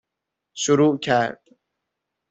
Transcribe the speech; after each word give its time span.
شروع 0.53 0.97
کرد 0.99 1.41